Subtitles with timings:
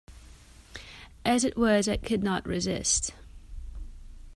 [1.23, 3.13] As it was I could not resist.